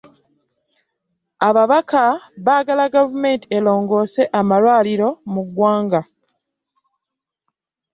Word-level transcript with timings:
Ababaka 1.47 2.03
baagala 2.45 2.85
gavumenti 2.95 3.45
erongose 3.57 4.21
amalwaliro 4.39 5.09
mu 5.33 5.41
ggwanga. 5.47 6.01